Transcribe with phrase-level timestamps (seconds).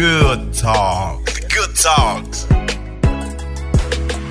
[0.00, 1.26] Good talk.
[1.50, 2.46] Good talks.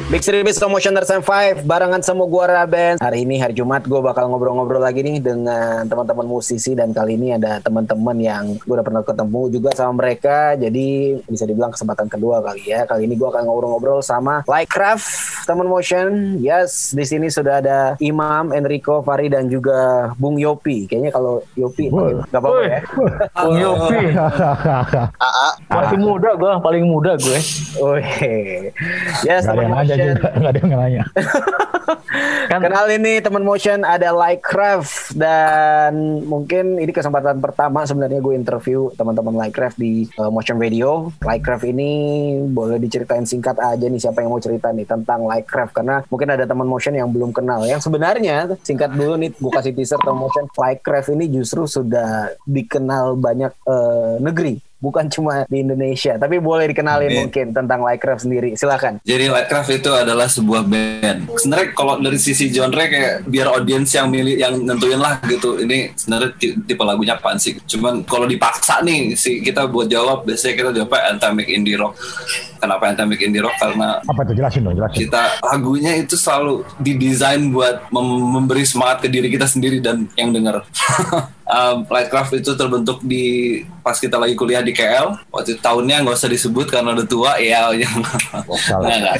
[0.09, 2.97] Big Three Beats Commotion Tersen 5 barengan sama gua Raben.
[2.97, 7.37] Hari ini hari Jumat gue bakal ngobrol-ngobrol lagi nih dengan teman-teman musisi dan kali ini
[7.37, 10.57] ada teman-teman yang gue udah pernah ketemu juga sama mereka.
[10.57, 12.89] Jadi bisa dibilang kesempatan kedua kali ya.
[12.89, 15.05] Kali ini gue akan ngobrol-ngobrol sama Lightcraft
[15.45, 16.41] teman motion.
[16.41, 20.89] Yes, di sini sudah ada Imam, Enrico, Fari dan juga Bung Yopi.
[20.89, 22.81] Kayaknya kalau Yopi nggak apa-apa ya.
[23.45, 24.03] Bung Yopi.
[25.69, 27.39] paling muda gue, paling muda gue.
[27.77, 28.73] Wih.
[29.21, 30.39] Yes, Gak ada teman yang nanya motion.
[30.39, 31.03] juga, gak ada yang nanya.
[32.49, 38.93] Kan Kenal ini teman motion ada Lightcraft dan mungkin ini kesempatan pertama sebenarnya gue interview
[38.93, 41.09] teman-teman Lightcraft di uh, motion video.
[41.21, 41.89] Lightcraft ini
[42.49, 46.45] boleh diceritain singkat aja nih siapa yang mau cerita nih tentang Lightcraft karena mungkin ada
[46.45, 47.65] teman motion yang belum kenal.
[47.65, 53.17] Yang sebenarnya singkat dulu nih gue kasih teaser teman motion Lightcraft ini justru sudah dikenal
[53.17, 57.19] banyak uh, negeri bukan cuma di Indonesia tapi boleh dikenalin Amin.
[57.27, 61.19] mungkin tentang Lightcraft sendiri silakan Jadi Lightcraft itu adalah sebuah band.
[61.35, 65.59] Sebenarnya kalau dari sisi genre kayak biar audiens yang milih yang nentuin lah gitu.
[65.59, 67.57] Ini sebenarnya ti- tipe lagunya apaan sih?
[67.59, 71.97] Cuman kalau dipaksa nih si kita buat jawab biasanya kita jawabnya anthemic indie rock.
[72.59, 73.55] Kenapa anthemic indie rock?
[73.57, 74.97] Karena Apa tuh jelasin dong, jelasin.
[75.07, 80.29] kita lagunya itu selalu didesain buat mem- memberi semangat ke diri kita sendiri dan yang
[80.31, 80.61] denger.
[81.49, 83.25] um, Lightcraft itu terbentuk di
[83.89, 85.17] pas kita lagi kuliah di KL.
[85.33, 87.73] Waktu itu tahunnya nggak usah disebut karena udah tua ya.
[87.73, 89.17] yang nggak.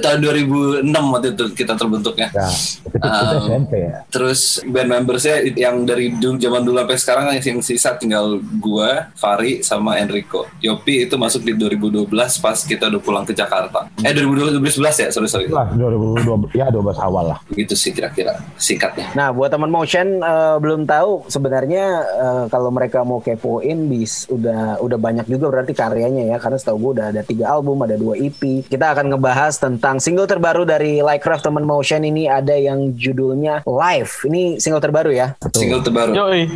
[0.00, 2.32] Tahun 2006 waktu itu kita terbentuknya.
[2.32, 4.06] Ya, itu kita Um, SMP ya.
[4.08, 9.60] Terus band membersnya yang dari dulu zaman dulu sampai sekarang yang sisa tinggal gua, Fari
[9.60, 10.46] sama Enrico.
[10.62, 12.06] Yopi itu masuk di 2012
[12.38, 13.90] pas kita udah pulang ke Jakarta.
[14.00, 15.50] Eh 2012 ya, sorry sorry.
[15.50, 17.38] Lah, 2012, ya 12 awal lah.
[17.50, 19.10] Begitu sih kira-kira singkatnya.
[19.12, 24.78] Nah, buat teman motion eh, belum tahu sebenarnya eh, kalau mereka mau kepoin bis udah
[24.78, 28.14] udah banyak juga berarti karyanya ya karena setahu gue udah ada tiga album, ada dua
[28.14, 28.62] EP.
[28.70, 34.22] Kita akan ngebahas tentang single terbaru dari Lightcraft teman motion ini ada yang judulnya Live.
[34.30, 35.34] Ini single terbaru ya.
[35.50, 36.14] Single terbaru.
[36.14, 36.46] Yoi.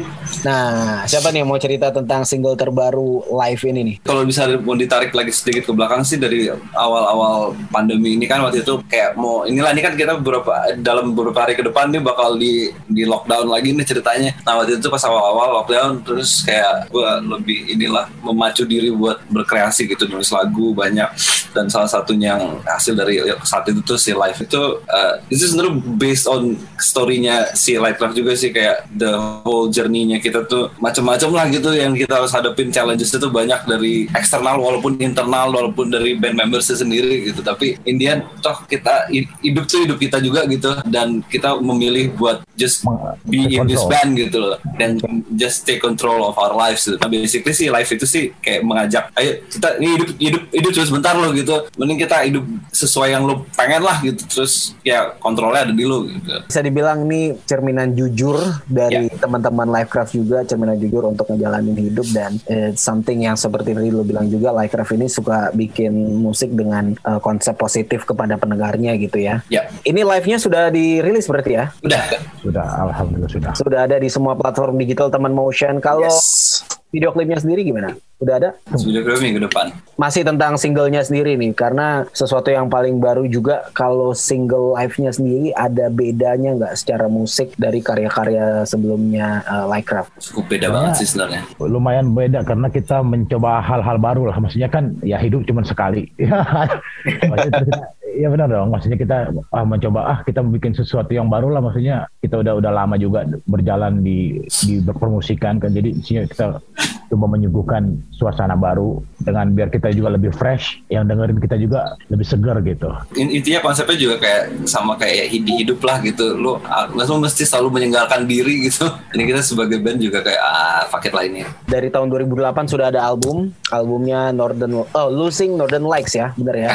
[0.47, 3.97] Nah, siapa nih yang mau cerita tentang single terbaru Live ini nih?
[4.07, 8.63] Kalau bisa mau ditarik lagi sedikit ke belakang sih dari awal-awal pandemi ini kan waktu
[8.63, 12.37] itu kayak mau inilah ini kan kita beberapa dalam beberapa hari ke depan nih bakal
[12.37, 14.31] di di lockdown lagi nih ceritanya.
[14.45, 19.89] Nah waktu itu pas awal-awal lockdown terus kayak gue lebih inilah memacu diri buat berkreasi
[19.89, 21.09] gitu nulis lagu banyak.
[21.55, 25.75] Dan salah satunya yang hasil dari saat itu tuh si live itu uh, itu sebenarnya
[25.95, 29.15] based on story-nya si Lightcraft juga sih kayak the
[29.47, 34.11] whole journey-nya kita tuh macam-macam lah gitu yang kita harus hadapin challenges itu banyak dari
[34.11, 37.39] eksternal walaupun internal walaupun dari band members sendiri gitu.
[37.45, 40.75] Tapi Indian toh kita hi- hidup tuh hidup kita juga gitu.
[40.91, 42.83] Dan kita memilih buat just
[43.31, 44.59] be in this band gitu loh.
[44.75, 44.99] Dan
[45.39, 46.99] just take control of our lives gitu.
[47.05, 50.87] Nah, basically sih life itu sih kayak mengajak ayo kita ini hidup hidup hidup cuma
[50.89, 55.69] sebentar loh gitu mending kita hidup sesuai yang lo pengen lah gitu terus ya kontrolnya
[55.69, 61.05] ada di lo gitu Bisa dibilang nih cerminan jujur dari teman-teman Livecraft juga cerminan jujur
[61.05, 65.53] untuk ngejalanin hidup dan it's something yang seperti tadi lo bilang juga Livecraft ini suka
[65.53, 65.93] bikin
[66.25, 69.45] musik dengan uh, konsep positif kepada pendengarnya gitu ya.
[69.53, 71.69] ya Ini live-nya sudah dirilis berarti ya?
[71.85, 72.01] udah
[72.41, 73.53] Sudah, alhamdulillah sudah.
[73.57, 75.85] Sudah ada di semua platform digital teman motion.
[75.85, 76.65] Kalau yes
[76.95, 77.99] video klipnya sendiri gimana?
[78.23, 78.51] Udah ada?
[78.79, 83.67] video klip minggu depan Masih tentang singlenya sendiri nih, karena sesuatu yang paling baru juga
[83.75, 90.15] kalau single live-nya sendiri ada bedanya nggak secara musik dari karya-karya sebelumnya uh, Lightcraft?
[90.31, 94.39] cukup beda banget sih sebenarnya Lumayan beda karena kita mencoba hal-hal baru lah.
[94.39, 96.07] Maksudnya kan ya hidup cuma sekali.
[98.15, 98.71] Iya benar dong.
[98.71, 99.19] Maksudnya kita
[99.51, 101.61] ah, mencoba ah kita bikin sesuatu yang baru lah.
[101.61, 105.75] Maksudnya kita udah udah lama juga berjalan di di berpermusikan kan.
[105.75, 106.63] Jadi isinya kita
[107.11, 110.79] coba menyuguhkan suasana baru dengan biar kita juga lebih fresh.
[110.89, 112.89] Yang dengerin kita juga lebih segar gitu.
[113.19, 117.43] In- intinya konsepnya juga kayak sama kayak hidup hidup lah gitu lo ah, lo mesti
[117.43, 118.87] selalu menyegarkan diri gitu
[119.17, 122.93] ini kita sebagai band juga kayak ah fuck it lah ini Dari tahun 2008 sudah
[122.93, 126.71] ada album, albumnya Northern oh Losing Northern Lights ya, bener ya?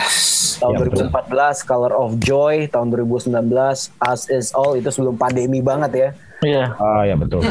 [0.60, 1.08] Tahun Ya, betul.
[1.30, 6.10] 2014 Color of Joy, tahun 2019 Us Is All itu sebelum pandemi banget ya.
[6.42, 6.66] Iya.
[6.82, 7.46] Ah ya betul.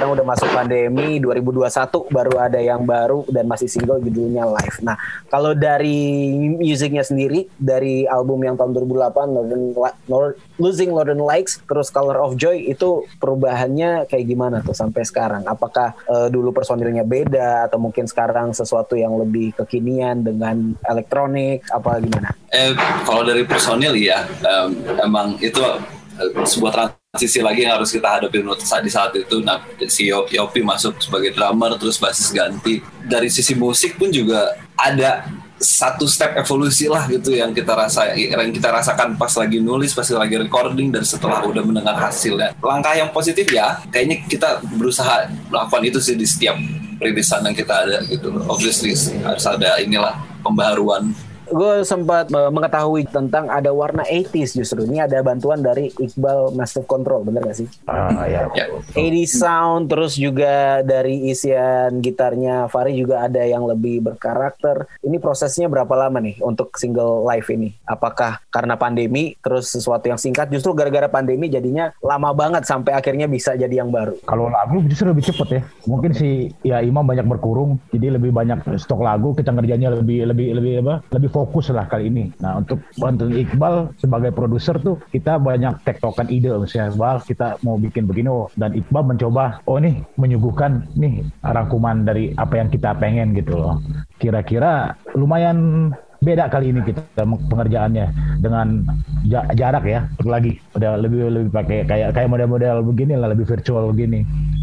[0.00, 4.80] Sekarang udah masuk pandemi 2021 baru ada yang baru dan masih single judulnya Live.
[4.80, 4.96] Nah,
[5.28, 12.16] kalau dari musiknya sendiri dari album yang tahun 2008 Northern Losing Northern Lights terus Color
[12.16, 15.44] of Joy itu perubahannya kayak gimana tuh sampai sekarang?
[15.44, 22.00] Apakah eh, dulu personilnya beda atau mungkin sekarang sesuatu yang lebih kekinian dengan elektronik apa
[22.00, 22.32] gimana?
[22.48, 22.72] eh
[23.04, 26.72] kalau dari personil ya em, emang itu eh, sebuah
[27.18, 29.42] sisi lagi yang harus kita hadapin saat di saat itu.
[29.42, 29.58] Nah
[29.90, 32.78] si Yopi, Yopi masuk sebagai drummer terus basis ganti.
[33.02, 35.26] Dari sisi musik pun juga ada
[35.58, 40.08] satu step evolusi lah gitu yang kita rasa yang kita rasakan pas lagi nulis pas
[40.08, 42.54] lagi recording dan setelah udah mendengar hasilnya.
[42.62, 46.56] Langkah yang positif ya kayaknya kita berusaha melakukan itu sih di setiap
[47.02, 48.30] rilisan yang kita ada gitu.
[48.46, 48.94] Obviously
[49.26, 50.14] harus ada inilah
[50.46, 51.10] pembaharuan
[51.50, 54.86] gue sempat uh, mengetahui tentang ada warna 80s justru.
[54.86, 57.68] Ini ada bantuan dari Iqbal Massive Control, bener gak sih?
[57.90, 58.46] Ah ya.
[58.54, 58.66] Ya.
[58.94, 64.86] 80s sound, terus juga dari isian gitarnya Fari juga ada yang lebih berkarakter.
[65.02, 67.74] Ini prosesnya berapa lama nih untuk single live ini?
[67.86, 73.26] Apakah karena pandemi, terus sesuatu yang singkat, justru gara-gara pandemi jadinya lama banget sampai akhirnya
[73.26, 74.16] bisa jadi yang baru?
[74.24, 75.62] Kalau lagu justru lebih cepet ya.
[75.86, 80.48] Mungkin si ya Imam banyak berkurung, jadi lebih banyak stok lagu, kita ngerjainnya lebih lebih
[80.56, 80.94] lebih apa?
[81.10, 82.28] Lebih fokus lah kali ini.
[82.44, 87.80] Nah untuk bantuan Iqbal sebagai produser tuh kita banyak tektokan ide misalnya Iqbal kita mau
[87.80, 92.92] bikin begini oh, dan Iqbal mencoba oh nih menyuguhkan nih rangkuman dari apa yang kita
[93.00, 93.80] pengen gitu loh.
[94.20, 95.90] Kira-kira lumayan
[96.20, 98.06] beda kali ini kita pengerjaannya
[98.44, 98.84] dengan
[99.24, 103.88] ja- jarak ya lagi udah lebih lebih pakai kayak kayak model-model begini lah lebih virtual
[103.88, 104.20] begini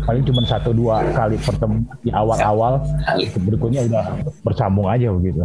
[0.07, 2.79] paling cuma satu dua kali pertemuan di awal-awal
[3.43, 5.43] berikutnya udah bersambung aja begitu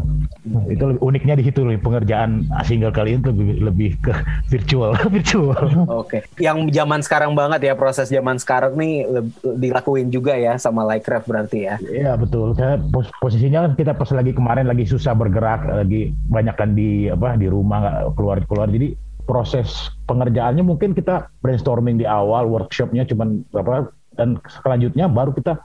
[0.70, 4.14] itu lebih uniknya di situ nih pengerjaan single kali ini lebih lebih ke
[4.48, 6.24] virtual virtual Oke.
[6.38, 9.08] Yang zaman sekarang banget ya proses zaman sekarang nih
[9.42, 11.76] dilakuin juga ya sama Lightcraft berarti ya.
[11.82, 12.54] Iya betul.
[12.54, 17.08] Saya pos- posisinya kan kita pas lagi kemarin lagi susah bergerak, lagi banyak kan di
[17.10, 18.68] apa di rumah nggak keluar keluar.
[18.70, 25.56] Jadi proses pengerjaannya mungkin kita brainstorming di awal, workshopnya cuman berapa dan selanjutnya baru kita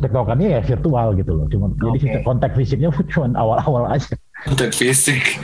[0.00, 1.46] tektokannya ya virtual gitu loh.
[1.48, 2.02] Cuman jadi Oke.
[2.04, 4.14] sistem kontak fisiknya cuman awal-awal aja.
[4.44, 5.40] kontak fisik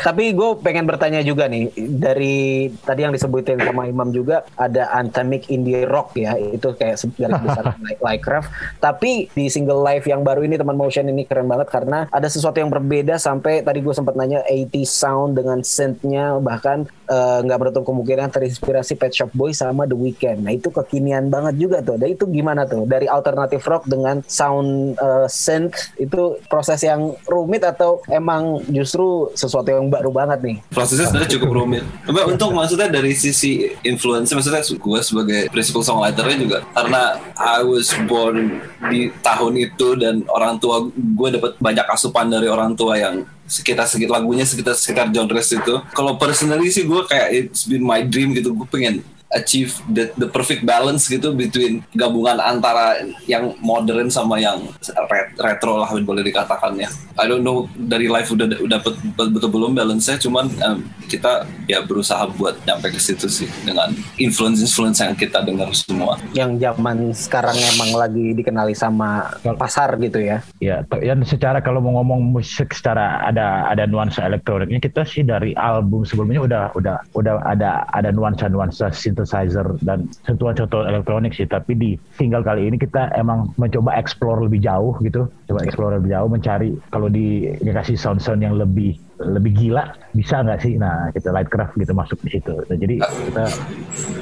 [0.00, 5.52] Tapi gue pengen bertanya juga nih dari tadi yang disebutin sama Imam juga ada anthemic
[5.52, 8.48] indie rock ya itu kayak se- garis besar like Lightcraft.
[8.80, 12.56] Tapi di single live yang baru ini teman motion ini keren banget karena ada sesuatu
[12.56, 17.82] yang berbeda sampai tadi gue sempat nanya 80 sound dengan synth-nya bahkan eh, nggak menutup
[17.86, 20.44] kemungkinan terinspirasi Pet Shop Boys sama The Weeknd.
[20.44, 21.96] Nah itu kekinian banget juga tuh.
[22.00, 27.62] Dan itu gimana tuh dari alternative rock dengan sound eh, synth itu proses yang rumit
[27.64, 30.58] atau emang justru sesuatu yang baru banget nih?
[30.74, 31.84] prosesnya sebenarnya cukup rumit.
[32.04, 37.88] Tapi untuk maksudnya dari sisi influence, maksudnya gue sebagai principal songwriternya juga karena I was
[38.04, 38.60] born
[38.90, 43.84] di tahun itu dan orang tua gue dapat banyak asupan dari orang tua yang sekitar
[43.84, 45.74] sekitar lagunya sekitar sekitar genres itu.
[45.92, 48.56] Kalau personally sih gue kayak it's been my dream gitu.
[48.56, 54.62] Gue pengen achieve the, the perfect balance gitu between gabungan antara yang modern sama yang
[55.10, 56.90] ret- retro lah boleh dikatakan ya.
[57.18, 61.80] I don't know dari live udah udah dapet betul belum balance-nya cuman em, kita ya
[61.84, 66.18] berusaha buat nyampe ke situ sih dengan influence-influence yang kita dengar semua.
[66.34, 70.42] Yang zaman sekarang emang lagi dikenali sama pasar gitu ya?
[70.58, 75.54] Ya, dan secara kalau mau ngomong musik secara ada ada nuansa elektroniknya kita sih dari
[75.54, 78.90] album sebelumnya udah udah udah ada ada nuansa nuansa
[79.24, 81.44] synthesizer dan sentuhan-sentuhan elektronik sih.
[81.44, 86.14] Tapi di single kali ini kita emang mencoba explore lebih jauh gitu, coba explore lebih
[86.14, 90.76] jauh mencari kalau di dikasih sound-sound yang lebih lebih gila bisa nggak sih?
[90.76, 92.54] Nah kita Lightcraft gitu masuk di situ.
[92.54, 93.44] Nah, jadi kita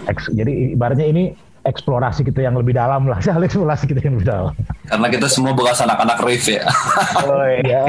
[0.08, 1.24] eks- jadi ibaratnya ini
[1.62, 4.52] eksplorasi kita yang lebih dalam lah, eksplorasi kita yang lebih dalam.
[4.90, 6.66] Karena kita semua bekas anak-anak rave ya.
[7.62, 7.84] Ya.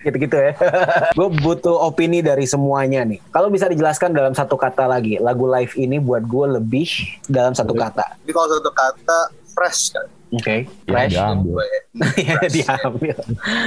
[0.00, 0.52] Gitu-gitu ya.
[1.18, 3.18] gue butuh opini dari semuanya nih.
[3.28, 6.88] Kalau bisa dijelaskan dalam satu kata lagi, lagu live ini buat gue lebih
[7.26, 8.18] dalam satu kata.
[8.22, 9.18] Jadi kalau satu kata
[9.50, 10.06] fresh kan.
[10.28, 11.12] Oke, Ya, fresh.
[11.16, 11.40] diambil.
[11.50, 11.80] Gue ya.
[12.28, 13.16] Ya, diambil.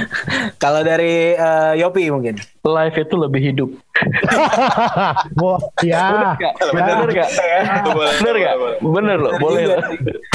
[0.62, 2.38] Kalau dari eh, Yopi mungkin.
[2.62, 3.70] Live itu lebih hidup.
[5.38, 6.34] Wah, ya.
[6.72, 7.30] Bener gak?
[8.20, 8.54] Bener gak?
[8.82, 9.82] Bener loh, boleh lah.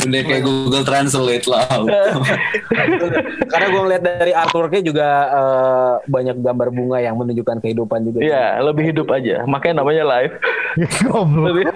[0.08, 1.66] Udah kayak Google Translate lah.
[3.52, 8.20] Karena gue ngeliat dari artworknya juga eh, banyak gambar bunga yang menunjukkan kehidupan juga.
[8.24, 9.44] Iya, lebih hidup aja.
[9.46, 10.34] Makanya namanya live.
[11.48, 11.74] Lebih,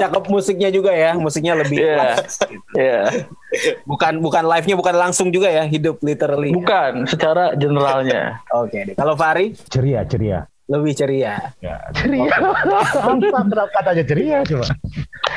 [0.00, 2.16] Cakep musiknya juga ya, musiknya lebih Iya,
[2.72, 3.00] iya.
[3.84, 6.56] bukan bukan live-nya bukan langsung juga ya, hidup literally.
[6.56, 8.40] Bukan, secara generalnya.
[8.56, 8.96] Oke, deh.
[8.96, 10.48] kalau Fari Ceria, ceria.
[10.68, 11.56] Lebih ceria.
[11.64, 12.28] Ya, ceria.
[12.28, 14.68] Apa kenapa katanya ceria coba?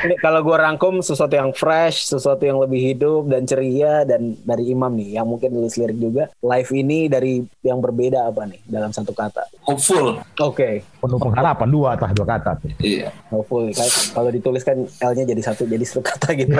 [0.02, 4.68] Ini kalau gue rangkum sesuatu yang fresh, sesuatu yang lebih hidup dan ceria dan dari
[4.68, 6.24] Imam nih yang mungkin nulis lirik juga.
[6.44, 9.46] Live ini dari yang berbeda apa nih dalam satu kata?
[9.62, 10.18] Hopeful.
[10.42, 12.58] Oke, Penuh pengharapan dua atau dua kata.
[12.58, 12.70] tuh.
[12.82, 13.14] Iya.
[13.30, 13.70] hopeful.
[13.70, 16.50] Kan Kalau ditulis kan L-nya jadi satu jadi satu kata gitu.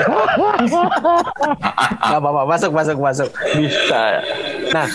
[2.03, 3.31] Gak apa-apa, masuk masuk masuk.
[3.59, 4.23] Bisa.
[4.71, 4.87] Nah,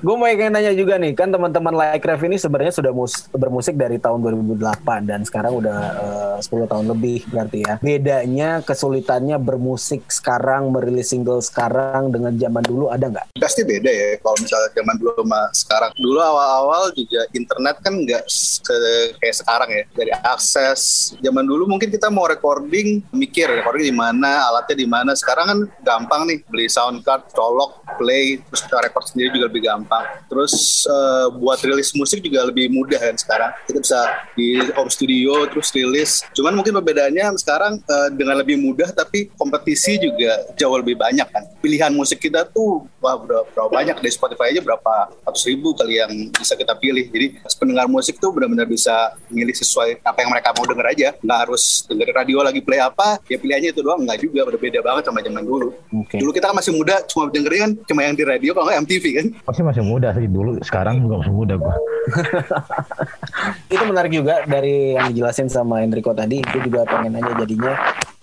[0.00, 3.74] gue mau ingin nanya juga nih, kan teman-teman Like Ref ini sebenarnya sudah mus bermusik
[3.76, 5.78] dari tahun 2008 dan sekarang udah
[6.38, 7.74] uh, 10 tahun lebih berarti ya.
[7.82, 13.26] Bedanya kesulitannya bermusik sekarang, merilis single sekarang dengan zaman dulu ada nggak?
[13.36, 15.92] Pasti beda ya kalau misalnya zaman dulu sama sekarang.
[15.96, 18.24] Dulu awal-awal juga internet kan nggak
[19.22, 19.84] kayak sekarang ya.
[19.94, 25.16] Dari akses zaman dulu mungkin kita mau recording mikir recording di mana, alatnya di mana.
[25.16, 29.62] Sekarang kan gampang nih beli sound card, colok, play, terus kita record sendiri juga lebih
[29.66, 30.04] gampang.
[30.28, 33.50] Terus uh, buat rilis musik juga lebih mudah kan sekarang.
[33.66, 34.00] Kita bisa
[34.36, 36.22] di home studio terus rilis.
[36.36, 41.44] Cuman mungkin perbedaannya sekarang uh, dengan lebih mudah tapi kompetisi juga jauh lebih banyak kan.
[41.60, 46.12] Pilihan musik kita tuh wah berapa banyak dari Spotify aja berapa ratus ribu kali yang
[46.32, 47.08] bisa kita pilih.
[47.10, 51.08] Jadi pendengar musik tuh benar-benar bisa milih sesuai apa yang mereka mau denger aja.
[51.22, 54.02] Nggak harus denger radio lagi play apa, ya pilihannya itu doang.
[54.04, 55.68] Nggak juga berbeda banget sama zaman dulu.
[56.06, 56.18] Okay.
[56.20, 59.04] Dulu kita kan masih muda, cuma dengerin kan cuma yang di radio kalau nggak MTV
[59.14, 59.26] kan.
[59.46, 61.74] Masih masih muda sih dulu, sekarang juga masih muda gua.
[63.74, 66.42] itu menarik juga dari yang dijelasin sama Enrico tadi.
[66.42, 67.72] Itu juga pengen aja jadinya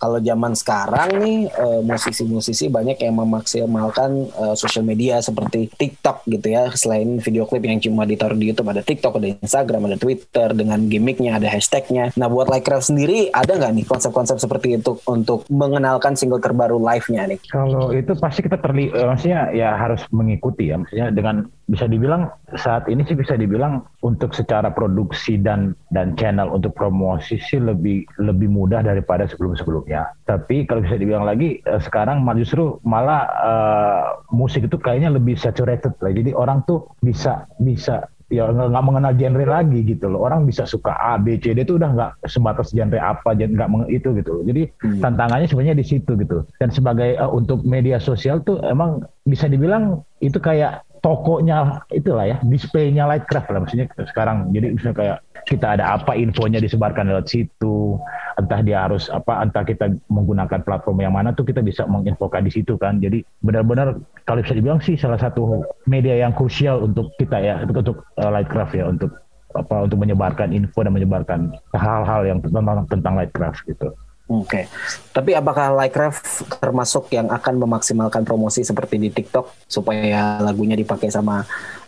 [0.04, 6.52] kalau zaman sekarang nih uh, musisi-musisi banyak yang memaksimalkan uh, sosial media seperti TikTok gitu
[6.52, 6.68] ya.
[6.76, 10.84] Selain video klip yang cuma ditaruh di YouTube ada TikTok, ada Instagram, ada Twitter dengan
[10.92, 12.12] gimmicknya, ada hashtagnya.
[12.20, 17.24] Nah buat Craft sendiri ada nggak nih konsep-konsep seperti itu untuk mengenalkan single terbaru live-nya
[17.32, 17.40] nih?
[17.48, 22.28] Kalau itu pasti kita terli, uh, maksudnya ya harus mengikuti ya, maksudnya dengan bisa dibilang
[22.60, 28.04] saat ini sih bisa dibilang untuk secara produksi dan dan channel untuk promosi sih lebih
[28.20, 30.10] lebih mudah daripada sebelum-sebelumnya ya.
[30.26, 35.94] Tapi kalau bisa dibilang lagi uh, sekarang justru malah uh, musik itu kayaknya lebih saturated
[36.02, 36.10] lah.
[36.10, 40.90] Jadi orang tuh bisa bisa ya nggak mengenal genre lagi gitu loh orang bisa suka
[40.98, 44.44] A B C D itu udah nggak sebatas genre apa nggak itu gitu loh.
[44.50, 45.06] jadi hmm.
[45.06, 50.02] tantangannya sebenarnya di situ gitu dan sebagai uh, untuk media sosial tuh emang bisa dibilang
[50.18, 56.00] itu kayak tokonya itulah ya displaynya Lightcraft lah maksudnya sekarang jadi misalnya kayak kita ada
[56.00, 58.00] apa infonya disebarkan lewat situ
[58.40, 62.52] entah dia harus apa entah kita menggunakan platform yang mana tuh kita bisa menginfokan di
[62.52, 67.38] situ kan jadi benar-benar kalau bisa dibilang sih salah satu media yang krusial untuk kita
[67.38, 69.12] ya untuk, untuk uh, Lightcraft ya untuk
[69.54, 73.94] apa untuk menyebarkan info dan menyebarkan hal-hal yang tentang tentang Lightcraft gitu.
[74.32, 74.66] Oke, okay.
[75.12, 81.44] tapi apakah Lightcraft termasuk yang akan memaksimalkan promosi seperti di TikTok supaya lagunya dipakai sama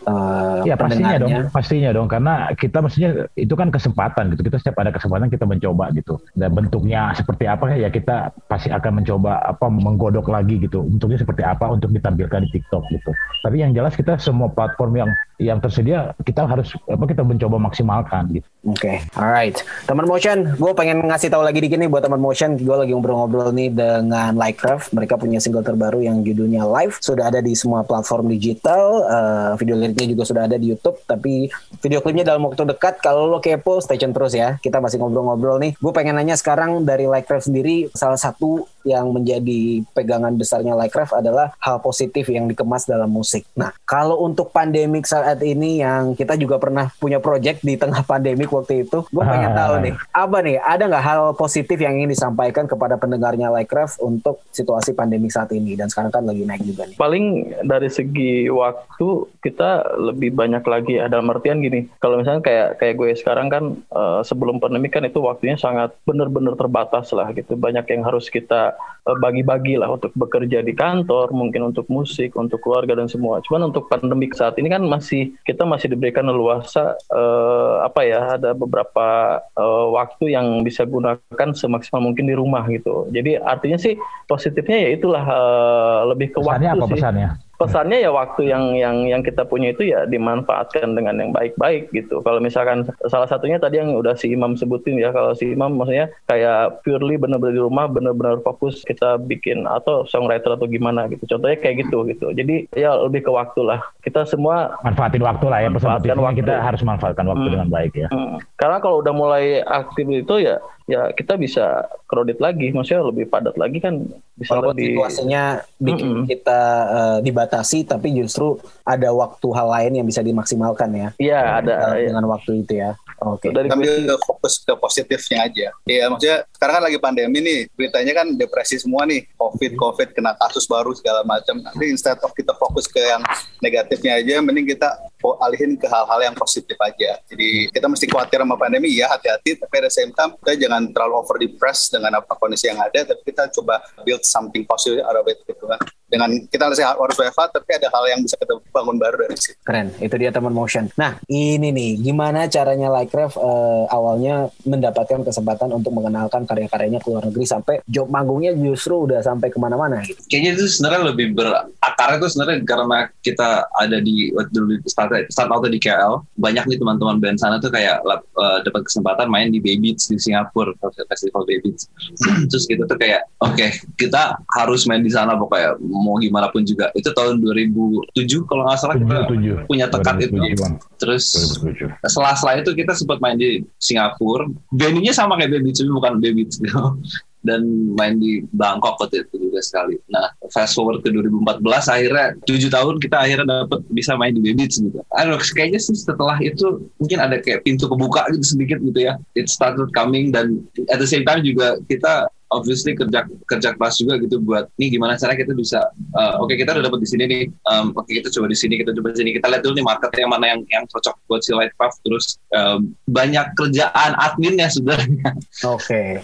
[0.06, 4.78] uh, ya pastinya dong pastinya dong karena kita mestinya itu kan kesempatan gitu kita setiap
[4.82, 9.66] ada kesempatan kita mencoba gitu dan bentuknya seperti apa ya kita pasti akan mencoba apa
[9.68, 14.18] menggodok lagi gitu bentuknya seperti apa untuk ditampilkan di TikTok gitu tapi yang jelas kita
[14.22, 18.48] semua platform yang yang tersedia kita harus apa kita mencoba maksimalkan gitu.
[18.66, 18.98] Oke, okay.
[19.20, 19.60] alright.
[19.84, 23.52] Teman motion, gue pengen ngasih tahu lagi dikit nih buat teman motion, gue lagi ngobrol-ngobrol
[23.52, 24.96] nih dengan Lightcraft.
[24.96, 29.06] Mereka punya single terbaru yang judulnya Live, sudah ada di semua platform digital.
[29.06, 31.48] Uh, video liriknya juga sudah ada di YouTube, tapi
[31.80, 33.00] video klipnya dalam waktu dekat.
[33.00, 34.60] Kalau lo kepo, stay tune terus ya.
[34.60, 35.72] Kita masih ngobrol-ngobrol nih.
[35.80, 41.58] Gue pengen nanya sekarang dari Lightcraft sendiri, salah satu yang menjadi pegangan besarnya Lightcraft adalah
[41.58, 43.50] hal positif yang dikemas dalam musik.
[43.58, 48.54] Nah, kalau untuk pandemik saat ini yang kita juga pernah punya project di tengah pandemik
[48.54, 52.70] waktu itu, gue pengen tahu nih, apa nih, ada nggak hal positif yang ingin disampaikan
[52.70, 56.98] kepada pendengarnya Lightcraft untuk situasi pandemik saat ini dan sekarang kan lagi naik juga nih.
[57.02, 57.26] Paling
[57.66, 59.08] dari segi waktu
[59.42, 63.64] kita lebih banyak lagi ada dalam artian gini, kalau misalnya kayak kayak gue sekarang kan
[63.96, 68.75] uh, sebelum pandemi kan itu waktunya sangat benar-benar terbatas lah gitu, banyak yang harus kita
[69.06, 73.38] bagi-bagi lah untuk bekerja di kantor, mungkin untuk musik, untuk keluarga dan semua.
[73.46, 78.58] Cuman untuk pandemik saat ini kan masih kita masih diberikan leluasa uh, apa ya ada
[78.58, 83.06] beberapa uh, waktu yang bisa gunakan semaksimal mungkin di rumah gitu.
[83.14, 83.94] Jadi artinya sih
[84.26, 86.98] positifnya ya itulah uh, lebih ke pesannya waktu apa sih.
[86.98, 87.30] Pesannya?
[87.56, 92.20] Pesannya ya waktu yang yang yang kita punya itu ya dimanfaatkan dengan yang baik-baik gitu.
[92.22, 96.12] Kalau misalkan salah satunya tadi yang udah si Imam sebutin ya kalau si Imam maksudnya
[96.28, 101.24] kayak purely benar-benar di rumah benar-benar fokus kita bikin atau songwriter atau gimana gitu.
[101.26, 102.28] Contohnya kayak gitu gitu.
[102.36, 103.80] Jadi ya lebih ke waktu lah.
[104.04, 105.70] Kita semua manfaatin waktu lah ya.
[105.72, 106.40] Manfaatin waktu.
[106.44, 107.54] kita harus manfaatkan waktu hmm.
[107.56, 108.08] dengan baik ya.
[108.12, 108.38] Hmm.
[108.60, 113.58] Karena kalau udah mulai aktif itu ya ya kita bisa kredit lagi, maksudnya lebih padat
[113.58, 114.06] lagi kan
[114.38, 115.44] bisa Walaupun lebih situasinya
[115.82, 116.26] bikin mm -mm.
[116.30, 121.10] kita uh, dibatasi, tapi justru ada waktu hal lain yang bisa dimaksimalkan ya.
[121.18, 122.14] Iya ada ya.
[122.14, 122.94] dengan waktu itu ya.
[123.24, 123.50] Oke.
[123.50, 123.72] Okay.
[123.72, 125.68] Ambil fokus ke positifnya aja.
[125.88, 130.36] Iya maksudnya sekarang kan lagi pandemi nih, beritanya kan depresi semua nih, covid covid kena
[130.38, 131.58] kasus baru segala macam.
[131.64, 133.24] Nanti instead of kita fokus ke yang
[133.64, 135.00] negatifnya aja, mending kita
[135.42, 137.18] alihin ke hal-hal yang positif aja.
[137.26, 141.14] Jadi kita mesti khawatir sama pandemi, ya hati-hati, tapi ada same time kita jangan terlalu
[141.18, 145.26] over depressed dengan apa kondisi yang ada, tapi kita coba build something positive out of
[145.26, 145.82] it gitu kan.
[146.06, 149.58] Dengan kita harus WFH tapi ada hal yang bisa kita bangun baru dari situ.
[149.66, 150.88] Keren, itu dia teman motion.
[150.96, 157.26] Nah, ini nih, gimana caranya Likecraft uh, awalnya mendapatkan kesempatan untuk mengenalkan karya-karyanya ke luar
[157.26, 160.22] negeri sampai job manggungnya justru udah sampai ke mana-mana gitu.
[160.30, 165.66] Kayaknya itu sebenarnya lebih berakar itu sebenarnya karena kita ada di dulu start, start out
[165.66, 169.92] di KL, banyak nih teman-teman band sana tuh kayak uh, dapat kesempatan main di Baby
[169.92, 170.74] Beats di Singapura,
[171.10, 171.90] festival Baby Beats.
[172.52, 176.68] Terus gitu tuh kayak, oke, okay, kita harus main di sana pokoknya mau gimana pun
[176.68, 176.92] juga.
[176.92, 178.12] Itu tahun 2007
[178.50, 179.70] kalau nggak salah kita 2007.
[179.70, 180.64] punya tekad 2007, itu.
[181.00, 181.24] Terus
[181.64, 181.96] 2007.
[182.04, 184.52] setelah setelah itu kita sempat main di Singapura.
[184.76, 187.00] Venue-nya sama kayak Baby tapi bukan Baby gitu.
[187.46, 190.02] Dan main di Bangkok waktu itu juga sekali.
[190.10, 191.62] Nah, fast forward ke 2014,
[191.94, 194.98] akhirnya tujuh tahun kita akhirnya dapat bisa main di Baby Beats gitu.
[195.14, 199.22] Aduh, kayaknya sih setelah itu mungkin ada kayak pintu kebuka gitu sedikit gitu ya.
[199.38, 204.22] It started coming dan at the same time juga kita obviously kerja kerja keras juga
[204.22, 205.82] gitu buat nih gimana cara kita bisa
[206.14, 208.58] uh, oke okay, kita udah dapat di sini nih um, oke okay, kita coba di
[208.58, 211.16] sini kita coba di sini kita lihat dulu nih market yang mana yang yang cocok
[211.26, 215.36] buat si Lightcraft terus um, banyak kerjaan adminnya sebenarnya
[215.66, 216.22] Oke.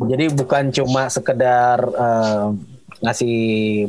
[0.00, 2.56] Jadi bukan cuma sekedar uh,
[3.02, 3.36] ngasih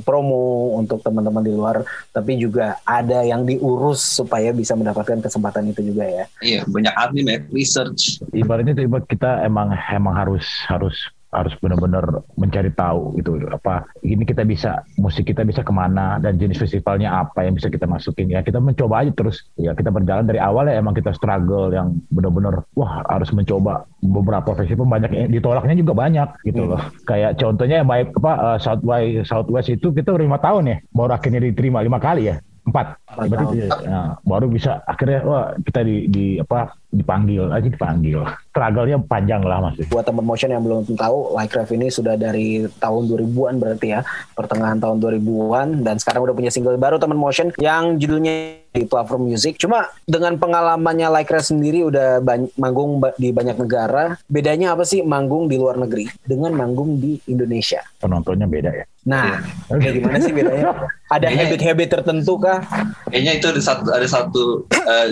[0.01, 5.93] promo untuk teman-teman di luar, tapi juga ada yang diurus supaya bisa mendapatkan kesempatan itu
[5.93, 6.25] juga ya.
[6.41, 10.97] iya banyak admin ya research ibaratnya itu ibarat kita emang emang harus harus
[11.33, 13.41] harus benar-benar mencari tahu gitu.
[13.49, 17.67] Apa ini kita bisa musik kita bisa ke mana dan jenis festivalnya apa yang bisa
[17.73, 18.29] kita masukin.
[18.29, 19.49] Ya kita mencoba aja terus.
[19.57, 24.53] Ya kita berjalan dari awal ya emang kita struggle yang benar-benar wah harus mencoba beberapa
[24.53, 24.85] festival.
[24.85, 26.81] Banyak yang ditolaknya juga banyak gitu loh.
[27.09, 30.77] Kayak contohnya yang baik apa uh, Southwest Southwest itu kita lima tahun ya.
[30.93, 32.37] Baru akhirnya diterima lima kali ya
[32.73, 32.97] empat.
[33.05, 38.25] Berarti, ya, baru bisa akhirnya wah kita di, di apa dipanggil aja dipanggil.
[38.49, 39.77] Struggle-nya panjang lah mas.
[39.93, 44.01] Buat teman motion yang belum tahu, Likecraft ini sudah dari tahun 2000-an berarti ya,
[44.33, 49.29] pertengahan tahun 2000-an dan sekarang udah punya single baru teman motion yang judulnya di platform
[49.29, 49.61] music.
[49.61, 55.45] Cuma dengan pengalamannya Likecraft sendiri udah bany- manggung di banyak negara, bedanya apa sih manggung
[55.45, 57.85] di luar negeri dengan manggung di Indonesia?
[58.01, 59.35] penontonnya beda ya Nah,
[59.67, 60.71] kayak gimana sih bedanya?
[61.11, 62.63] Ada habit-habit tertentu kah?
[63.11, 65.11] kayaknya itu ada satu ada satu eh,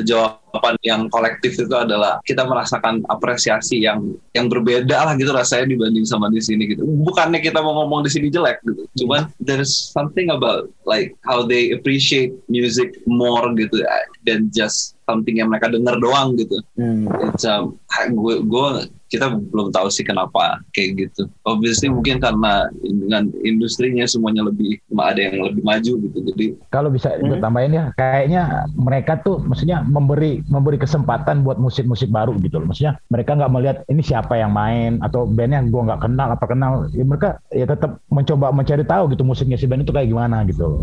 [0.52, 4.04] jawaban yang kolektif itu adalah kita merasakan apresiasi yang
[4.36, 8.12] yang berbeda lah gitu rasanya dibanding sama di sini gitu bukannya kita mau ngomong di
[8.12, 13.80] sini jelek gitu cuman there's something about like how they appreciate music more gitu
[14.28, 17.06] than just something yang mereka dengar doang gitu Hmm.
[17.30, 17.78] It's, um,
[18.10, 18.68] gue gue
[19.12, 21.28] kita belum tahu sih kenapa kayak gitu.
[21.44, 26.18] Obviously mungkin karena dengan industrinya semuanya lebih ada yang lebih maju gitu.
[26.32, 32.08] Jadi kalau bisa gue tambahin ya kayaknya mereka tuh maksudnya memberi memberi kesempatan buat musik-musik
[32.08, 36.02] baru gitu loh maksudnya mereka nggak melihat ini siapa yang main atau bandnya gue nggak
[36.08, 39.92] kenal apa kenal ya mereka ya tetap mencoba mencari tahu gitu musiknya si band itu
[39.92, 40.82] kayak gimana gitu loh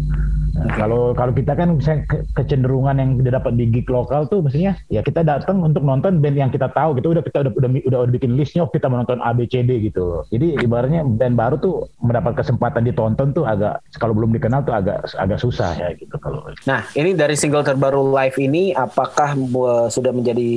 [0.59, 4.43] Nah, kalau kalau kita kan misalnya ke- kecenderungan yang tidak dapat di gig lokal tuh
[4.43, 7.15] maksudnya ya kita datang untuk nonton band yang kita tahu gitu.
[7.15, 9.79] Udah kita udah udah, udah, udah bikin listnya oh, kita menonton A B C D
[9.87, 10.27] gitu.
[10.35, 15.07] Jadi ibaratnya band baru tuh mendapat kesempatan ditonton tuh agak kalau belum dikenal tuh agak
[15.15, 16.43] agak susah ya gitu kalau.
[16.67, 20.51] Nah, ini dari single terbaru live ini, apakah uh, sudah menjadi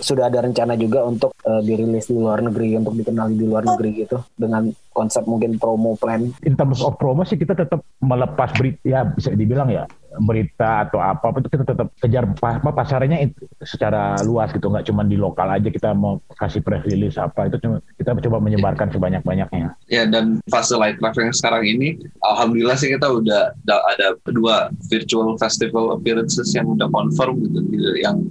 [0.00, 3.90] sudah ada rencana juga untuk uh, dirilis di luar negeri, untuk dikenali di luar negeri
[4.06, 6.32] gitu, dengan konsep mungkin promo plan?
[6.48, 9.84] in terms of promo sih kita tetap melepas berita ya bisa dibilang ya
[10.16, 14.88] berita atau apa itu kita tetap kejar pa- apa pasarnya itu secara luas gitu nggak
[14.88, 18.88] cuma di lokal aja kita mau kasih press release apa itu cuma kita coba menyebarkan
[18.88, 21.88] sebanyak banyaknya ya dan fase light life yang sekarang ini,
[22.22, 27.90] alhamdulillah sih kita udah udah ada dua virtual festival appearances yang udah confirm gitu, gitu,
[28.00, 28.24] yang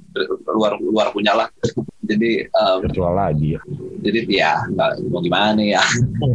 [0.49, 1.47] luar luar punya lah.
[2.05, 3.61] Jadi um, virtual lagi ya
[4.05, 5.81] jadi ya nggak mau gimana ya.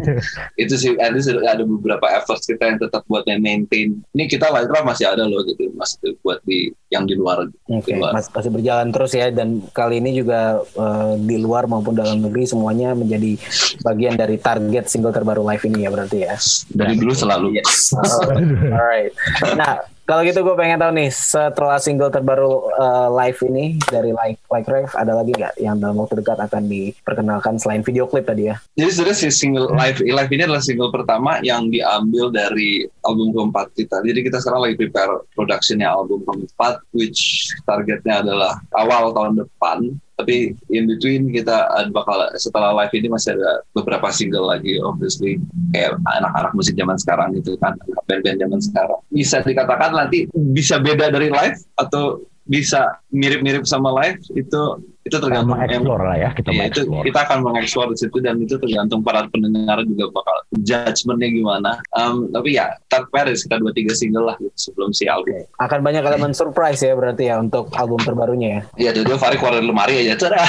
[0.63, 3.97] itu sih least ada beberapa efforts kita yang tetap buat maintain.
[4.15, 7.47] Ini kita life masih ada loh gitu, masih buat di yang di luar.
[7.71, 8.19] Oke, di luar.
[8.19, 12.45] mas- masih berjalan terus ya, dan kali ini juga uh, di luar maupun dalam negeri
[12.51, 13.39] semuanya menjadi
[13.87, 16.35] bagian dari target single terbaru live ini ya berarti ya.
[16.75, 17.47] Dari dulu selalu.
[18.75, 19.13] Alright.
[19.55, 24.43] Nah, kalau gitu gue pengen tahu nih setelah single terbaru uh, live ini dari Like
[24.51, 28.51] Like Rev ada lagi nggak yang dalam waktu dekat akan diperkenalkan selain video klip tadi
[28.51, 28.59] ya?
[28.75, 33.71] Jadi sebenarnya si single live live ini adalah single pertama yang diambil dari album keempat
[33.79, 34.03] kita.
[34.03, 39.95] Jadi kita sekarang lagi prepare productionnya album keempat, which targetnya adalah awal tahun depan.
[40.21, 45.41] Tapi in between kita bakal setelah live ini masih ada beberapa single lagi, obviously
[45.73, 47.73] kayak anak-anak musik zaman sekarang gitu kan,
[48.05, 49.01] band-band zaman sekarang.
[49.09, 54.63] Bisa dikatakan nanti bisa beda dari live atau bisa mirip-mirip sama live itu
[55.11, 58.55] itu tergantung mengeksplor lah ya kita Iya, itu kita akan mengeksplor di situ dan itu
[58.63, 61.71] tergantung para pendengar juga bakal judgementnya gimana.
[61.99, 65.43] Um, tapi ya tak Paris kita dua tiga single lah gitu sebelum si album.
[65.59, 68.63] Akan banyak elemen surprise ya berarti ya untuk album terbarunya ya.
[68.79, 70.15] Iya, jadi Fari keluar dari lemari aja.
[70.17, 70.39] Tada.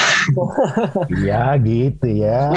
[1.12, 2.50] Iya gitu ya.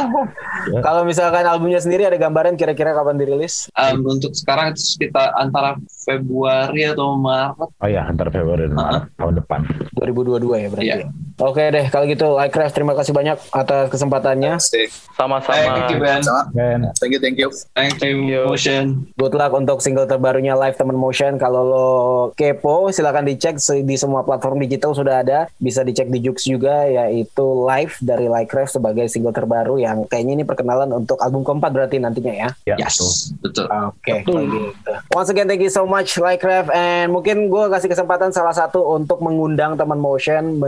[0.86, 3.68] Kalau misalkan albumnya sendiri ada gambaran kira-kira kapan dirilis?
[3.74, 7.70] Um, untuk sekarang itu sekitar antara Februari atau Maret.
[7.78, 9.60] Oh ya antar Februari dan Maret tahun depan.
[9.98, 10.86] 2022 ya berarti.
[10.88, 10.96] Iya.
[11.06, 11.08] ya.
[11.42, 14.60] Oke deh kalau gitu Like Craft terima kasih banyak atas kesempatannya.
[15.16, 15.88] Sama-sama.
[15.88, 16.20] Thank you Ben.
[16.98, 17.48] Thank you, thank you.
[17.74, 19.10] Thank you Motion.
[19.18, 21.36] Good luck untuk single terbarunya Live Temen Motion.
[21.36, 21.88] Kalau lo
[22.34, 25.50] kepo, silakan dicek di semua platform digital sudah ada.
[25.58, 30.44] Bisa dicek di Jux juga, yaitu Live dari Lycraft sebagai single terbaru yang kayaknya ini
[30.46, 32.48] perkenalan untuk album keempat berarti nantinya ya.
[32.66, 32.96] ya Yes,
[33.40, 33.66] betul.
[33.66, 33.66] betul.
[33.70, 34.90] Oke, kalau gitu.
[35.12, 36.70] Once again, thank you so much, Lycraft.
[36.72, 40.58] And mungkin gue kasih kesempatan salah satu untuk mengundang teman Motion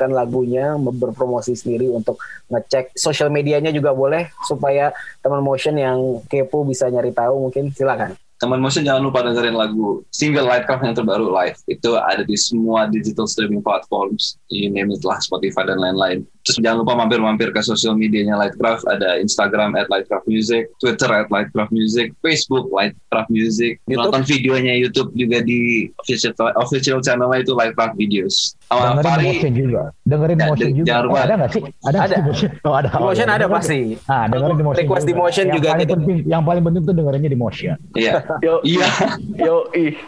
[0.00, 2.16] mendengarkan lagunya, berpromosi sendiri untuk
[2.48, 8.16] ngecek sosial medianya juga boleh supaya teman Motion yang kepo bisa nyari tahu mungkin silakan.
[8.40, 11.60] Teman Motion jangan lupa dengerin lagu single Lightcraft yang terbaru live.
[11.66, 14.40] Itu ada di semua digital streaming platforms.
[14.48, 16.24] You name it lah, Spotify dan lain-lain.
[16.40, 18.88] Terus jangan lupa mampir-mampir ke sosial medianya Lightcraft.
[18.88, 23.76] Ada Instagram at Lightcraft Music, Twitter at Lightcraft Music, Facebook Lightcraft Music.
[23.84, 24.08] YouTube?
[24.08, 28.56] Nonton videonya YouTube juga di official, official channelnya itu Lightcraft Videos.
[28.66, 29.82] Sama dengerin Fari, motion juga.
[30.00, 30.86] Dengerin Ya, motion juga.
[30.88, 31.20] jangan Oh, lupa.
[31.20, 31.62] ada nggak sih?
[31.84, 31.98] Ada.
[32.00, 32.14] Ada.
[32.16, 32.50] sih motion.
[32.62, 32.88] Oh, ada.
[32.88, 33.28] Di Oh, Motion ya.
[33.28, 33.78] ada Dengerin- pasti.
[34.08, 34.80] Ah, dengerin di motion.
[34.80, 35.92] Request di motion yang juga Paling gitu.
[35.92, 37.76] penting, yang paling penting tuh dengerinnya di motion.
[37.92, 38.12] iya.
[38.38, 38.86] Yo, Iya.
[39.34, 39.98] yo, ih.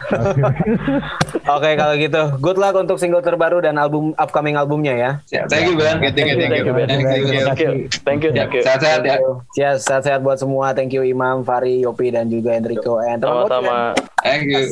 [1.43, 5.11] Oke, kalau gitu, good luck untuk single terbaru dan album upcoming albumnya ya.
[5.27, 5.99] Ya, Thank you, Ben.
[5.99, 6.47] Thank you, thank you.
[6.47, 6.73] Thank you.
[6.73, 8.61] Thank you, thank you, Ya, thank you.
[8.63, 9.17] Sehat-sehat ya.
[9.59, 10.71] Yes, sehat-sehat buat semua.
[10.71, 13.03] Thank you Imam, Fari, Yopi dan juga Enrico.
[13.03, 13.97] Sama-sama.
[14.23, 14.71] Thank you.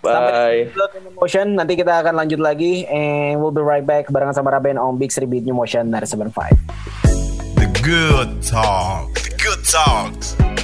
[0.00, 0.72] Bye.
[1.20, 1.60] Motion.
[1.60, 5.12] Nanti kita akan lanjut lagi and we'll be right back barengan sama Raben on Big
[5.12, 6.56] Three Beat New Motion dari 75.
[7.60, 9.12] The good talk.
[9.20, 10.55] The good talks.